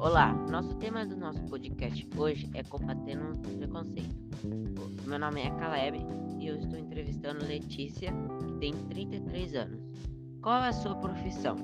[0.00, 4.16] Olá, nosso tema do nosso podcast hoje é combatendo o preconceito.
[5.06, 5.98] Meu nome é Caleb
[6.38, 8.10] e eu estou entrevistando Letícia,
[8.42, 9.78] que tem 33 anos.
[10.40, 11.54] Qual é a sua profissão?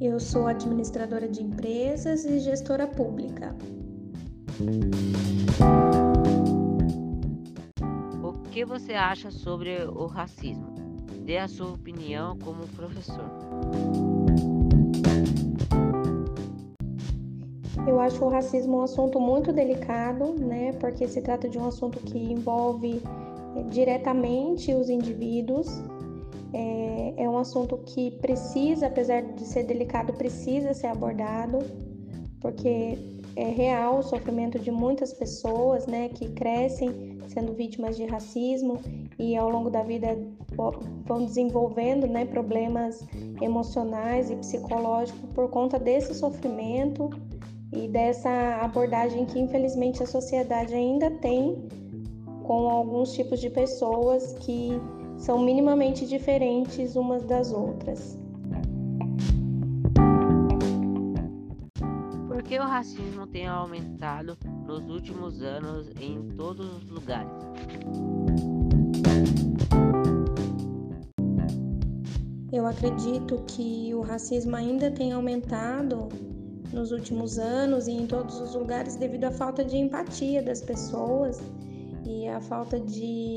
[0.00, 3.54] Eu sou administradora de empresas e gestora pública.
[8.22, 10.71] O que você acha sobre o racismo?
[11.24, 13.30] Dê a sua opinião como professor.
[17.86, 20.72] Eu acho o racismo um assunto muito delicado, né?
[20.74, 23.00] Porque se trata de um assunto que envolve
[23.56, 25.68] eh, diretamente os indivíduos.
[26.52, 31.58] É, é um assunto que precisa, apesar de ser delicado, precisa ser abordado,
[32.40, 32.98] porque
[33.36, 38.80] é real o sofrimento de muitas pessoas, né, que crescem sendo vítimas de racismo
[39.18, 40.18] e ao longo da vida
[41.06, 43.06] vão desenvolvendo, né, problemas
[43.40, 47.10] emocionais e psicológicos por conta desse sofrimento
[47.72, 51.56] e dessa abordagem que infelizmente a sociedade ainda tem
[52.42, 54.72] com alguns tipos de pessoas que
[55.16, 58.18] são minimamente diferentes umas das outras.
[62.42, 67.30] Por que o racismo tem aumentado nos últimos anos em todos os lugares?
[72.52, 76.08] Eu acredito que o racismo ainda tem aumentado
[76.72, 81.40] nos últimos anos e em todos os lugares devido à falta de empatia das pessoas
[82.04, 83.36] e à falta de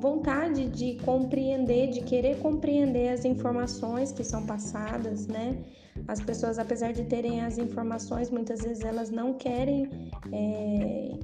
[0.00, 5.62] vontade de compreender, de querer compreender as informações que são passadas, né?
[6.06, 9.88] As pessoas, apesar de terem as informações, muitas vezes elas não querem,
[10.32, 11.18] é,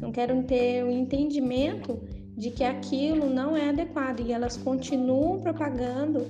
[0.00, 2.00] não querem ter o entendimento
[2.36, 6.26] de que aquilo não é adequado e elas continuam propagando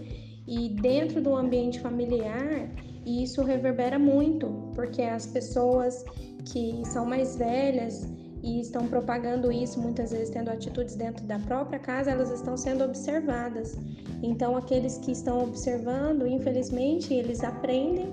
[0.46, 2.68] e dentro do ambiente familiar
[3.06, 6.05] e isso reverbera muito, porque as pessoas
[6.45, 8.06] que são mais velhas
[8.42, 12.84] e estão propagando isso, muitas vezes tendo atitudes dentro da própria casa, elas estão sendo
[12.84, 13.77] observadas.
[14.23, 18.12] Então, aqueles que estão observando, infelizmente, eles aprendem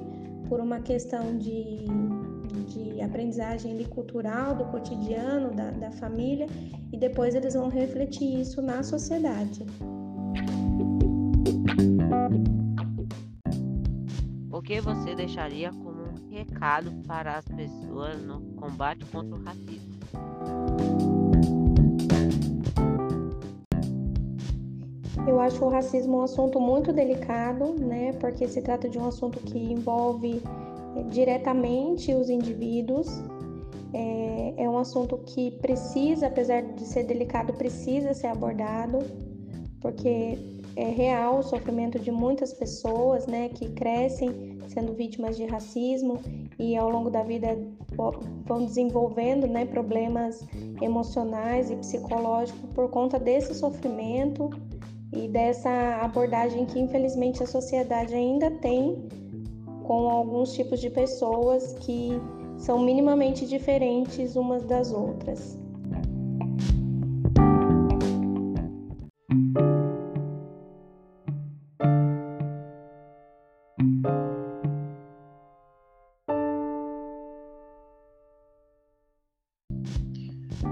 [0.49, 1.85] por uma questão de,
[2.67, 6.47] de aprendizagem cultural, do cotidiano, da, da família,
[6.91, 9.65] e depois eles vão refletir isso na sociedade.
[14.51, 19.86] O que você deixaria como um recado para as pessoas no combate contra o racismo?
[25.27, 28.13] Eu acho o racismo um assunto muito delicado, né?
[28.13, 30.41] Porque se trata de um assunto que envolve
[30.95, 33.07] eh, diretamente os indivíduos.
[33.93, 38.99] É, é um assunto que precisa, apesar de ser delicado, precisa ser abordado,
[39.81, 40.37] porque
[40.77, 46.19] é real o sofrimento de muitas pessoas, né, que crescem sendo vítimas de racismo
[46.59, 47.57] e ao longo da vida
[48.45, 50.45] vão desenvolvendo, né, problemas
[50.81, 54.49] emocionais e psicológicos por conta desse sofrimento
[55.13, 55.69] e dessa
[56.01, 59.07] abordagem que infelizmente a sociedade ainda tem
[59.83, 62.09] com alguns tipos de pessoas que
[62.57, 65.57] são minimamente diferentes umas das outras.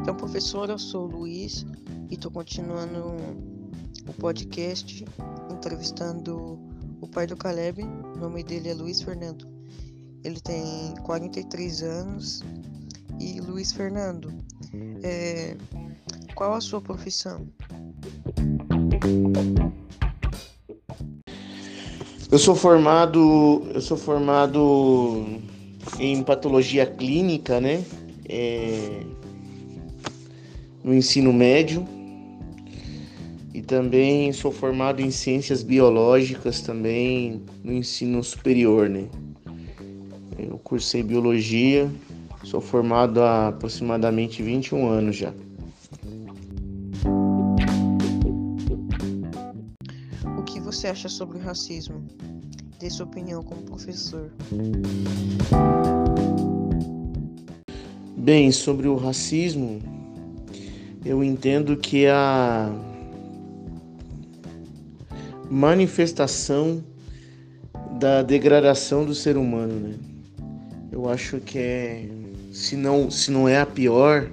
[0.02, 1.66] Então, professor, eu sou o Luiz
[2.10, 3.55] e estou continuando
[4.08, 5.06] o podcast
[5.52, 6.60] entrevistando
[7.02, 7.84] o pai do Caleb.
[7.84, 9.48] O nome dele é Luiz Fernando.
[10.24, 12.44] Ele tem 43 anos.
[13.20, 14.34] E Luiz Fernando,
[15.02, 15.56] é,
[16.34, 17.48] qual a sua profissão?
[22.30, 25.40] Eu sou formado, eu sou formado
[25.98, 27.86] em patologia clínica, né?
[28.28, 29.02] É,
[30.84, 31.88] no ensino médio
[33.56, 39.08] e também sou formado em ciências biológicas também no ensino superior, né?
[40.38, 41.90] Eu cursei biologia,
[42.44, 45.34] sou formado há aproximadamente 21 anos já.
[50.38, 52.06] O que você acha sobre o racismo?
[52.78, 54.34] Dê sua opinião como professor.
[58.18, 59.80] Bem, sobre o racismo,
[61.06, 62.70] eu entendo que a
[65.50, 66.84] manifestação
[68.00, 69.96] da degradação do ser humano, né?
[70.92, 72.08] Eu acho que é,
[72.52, 74.30] se não, se não é a pior,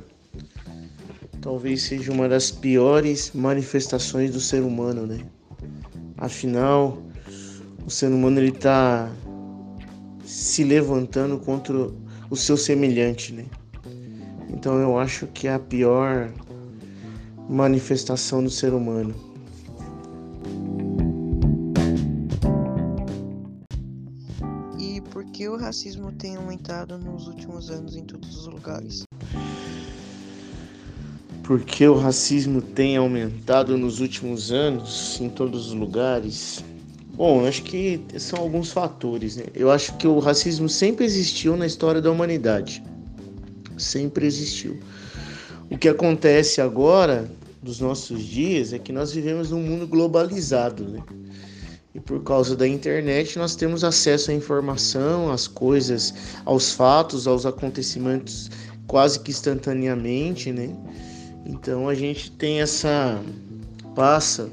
[1.40, 5.20] talvez seja uma das piores manifestações do ser humano, né?
[6.16, 7.02] Afinal,
[7.84, 9.10] o ser humano ele está
[10.24, 11.74] se levantando contra
[12.30, 13.44] o seu semelhante, né?
[14.48, 16.30] Então eu acho que é a pior
[17.48, 19.31] manifestação do ser humano.
[25.72, 29.04] Racismo tem aumentado nos últimos anos em todos os lugares?
[31.42, 36.62] Por que o racismo tem aumentado nos últimos anos em todos os lugares?
[37.14, 39.36] Bom, acho que são alguns fatores.
[39.36, 39.44] Né?
[39.54, 42.84] Eu acho que o racismo sempre existiu na história da humanidade.
[43.78, 44.78] Sempre existiu.
[45.70, 47.30] O que acontece agora,
[47.62, 50.86] nos nossos dias, é que nós vivemos num mundo globalizado.
[50.86, 51.02] Né?
[51.94, 57.44] E por causa da internet, nós temos acesso à informação, às coisas, aos fatos, aos
[57.44, 58.50] acontecimentos
[58.86, 60.70] quase que instantaneamente, né?
[61.44, 63.20] Então a gente tem essa
[63.94, 64.48] passa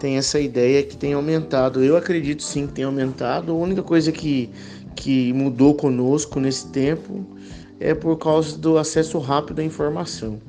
[0.00, 1.84] tem essa ideia que tem aumentado.
[1.84, 3.52] Eu acredito sim que tem aumentado.
[3.52, 4.48] A única coisa que,
[4.96, 7.24] que mudou conosco nesse tempo
[7.78, 10.40] é por causa do acesso rápido à informação.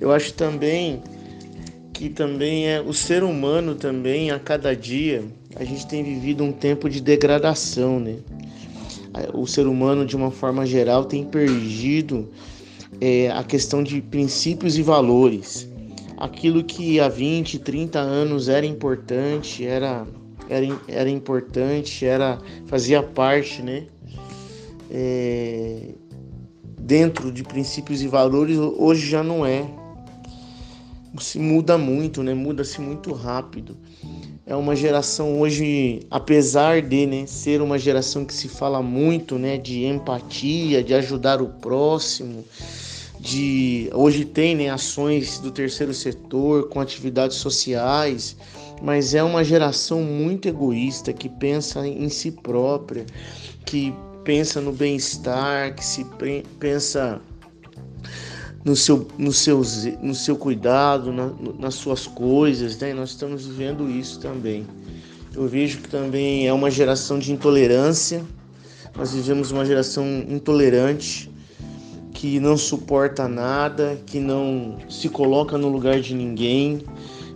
[0.00, 1.02] Eu acho também
[1.92, 5.22] que também é o ser humano também a cada dia
[5.56, 8.16] a gente tem vivido um tempo de degradação, né?
[9.34, 12.30] O ser humano de uma forma geral tem perdido
[13.00, 15.70] é, a questão de princípios e valores
[16.20, 20.06] aquilo que há 20, 30 anos era importante, era,
[20.50, 23.86] era, era importante, era fazia parte, né?
[24.90, 25.94] É,
[26.78, 29.64] dentro de princípios e valores, hoje já não é.
[31.18, 32.34] Se muda muito, né?
[32.34, 33.76] Muda-se muito rápido.
[34.50, 39.56] É uma geração hoje, apesar de né, ser uma geração que se fala muito né,
[39.56, 42.44] de empatia, de ajudar o próximo,
[43.20, 48.36] de hoje tem né, ações do terceiro setor com atividades sociais,
[48.82, 53.06] mas é uma geração muito egoísta que pensa em si própria,
[53.64, 53.94] que
[54.24, 56.04] pensa no bem-estar, que se
[56.58, 57.22] pensa
[58.64, 59.62] no seu, no seu,
[60.02, 62.92] no seu cuidado, na, nas suas coisas, né?
[62.92, 64.66] nós estamos vivendo isso também.
[65.34, 68.24] Eu vejo que também é uma geração de intolerância,
[68.96, 71.30] nós vivemos uma geração intolerante,
[72.12, 76.82] que não suporta nada, que não se coloca no lugar de ninguém.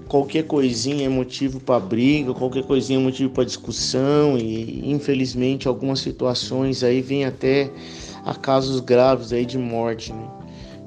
[0.09, 6.01] Qualquer coisinha é motivo para briga, qualquer coisinha é motivo para discussão e infelizmente algumas
[6.01, 7.71] situações aí vêm até
[8.27, 10.13] a casos graves aí de morte.
[10.13, 10.44] Né?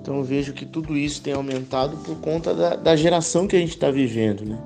[0.08, 3.60] Então eu vejo que tudo isso tem aumentado por conta da, da geração que a
[3.60, 4.58] gente está vivendo, né?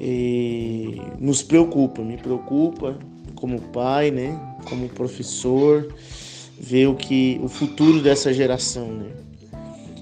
[0.00, 2.98] E nos preocupa, me preocupa
[3.36, 4.36] como pai, né?
[4.68, 5.94] Como professor
[6.58, 9.06] ver o que o futuro dessa geração, né?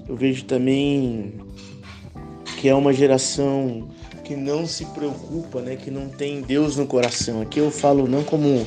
[0.09, 1.35] Eu vejo também
[2.59, 3.87] que é uma geração
[4.23, 5.75] que não se preocupa, né?
[5.75, 7.41] Que não tem Deus no coração.
[7.41, 8.65] Aqui eu falo não como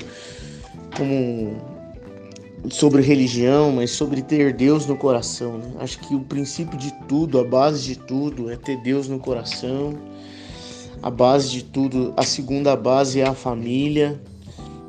[0.96, 1.79] como
[2.68, 5.58] sobre religião, mas sobre ter Deus no coração.
[5.58, 5.72] Né?
[5.78, 9.98] Acho que o princípio de tudo, a base de tudo é ter Deus no coração.
[11.02, 14.20] A base de tudo, a segunda base é a família.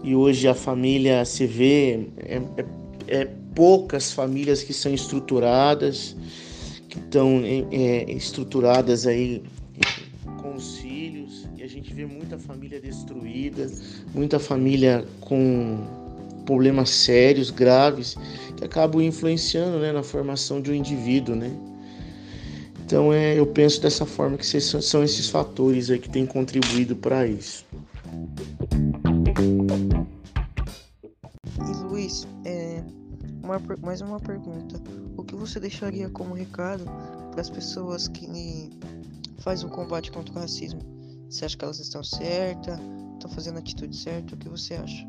[0.03, 2.65] E hoje a família se vê é, é
[3.11, 6.15] é, poucas famílias que são estruturadas,
[6.87, 9.43] que estão é, estruturadas aí
[10.41, 13.69] com os filhos, e a gente vê muita família destruída,
[14.13, 15.85] muita família com
[16.51, 18.17] problemas sérios, graves,
[18.57, 21.49] que acabam influenciando né, na formação de um indivíduo, né?
[22.83, 27.25] Então é, eu penso dessa forma que são esses fatores aí que têm contribuído para
[27.25, 27.65] isso.
[31.57, 32.83] E Luiz, é,
[33.41, 34.75] uma, mais uma pergunta.
[35.15, 36.83] O que você deixaria como recado
[37.31, 38.27] para as pessoas que
[39.37, 40.81] fazem o combate contra o racismo?
[41.29, 42.77] Você acha que elas estão certas?
[43.13, 44.35] Estão fazendo a atitude certa?
[44.35, 45.07] O que você acha?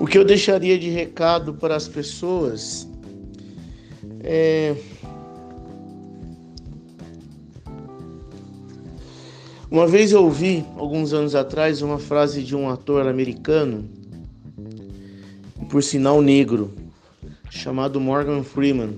[0.00, 2.88] O que eu deixaria de recado para as pessoas
[4.22, 4.74] é.
[9.70, 13.88] Uma vez eu ouvi, alguns anos atrás, uma frase de um ator americano
[15.68, 16.72] por sinal negro,
[17.50, 18.94] chamado Morgan Freeman.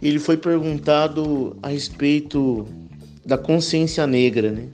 [0.00, 2.66] Ele foi perguntado a respeito
[3.24, 4.68] da consciência negra, né?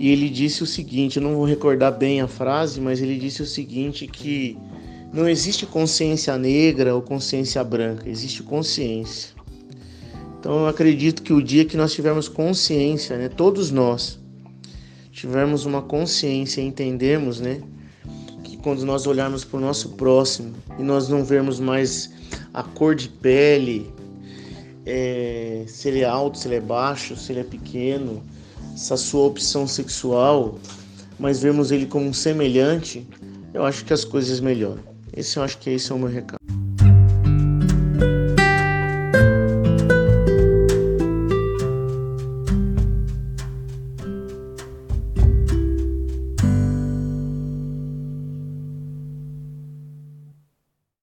[0.00, 3.42] E ele disse o seguinte, eu não vou recordar bem a frase, mas ele disse
[3.42, 4.56] o seguinte que
[5.12, 9.34] não existe consciência negra ou consciência branca, existe consciência.
[10.38, 14.18] Então eu acredito que o dia que nós tivermos consciência, né, todos nós
[15.12, 17.60] tivermos uma consciência e entendermos, né,
[18.62, 22.10] quando nós olharmos para o nosso próximo e nós não vermos mais
[22.54, 23.90] a cor de pele,
[24.86, 28.22] é, se ele é alto, se ele é baixo, se ele é pequeno,
[28.80, 30.58] essa sua opção sexual,
[31.18, 33.06] mas vemos ele como um semelhante,
[33.52, 34.82] eu acho que as coisas melhoram.
[35.14, 36.39] Esse eu acho que esse é o meu recado.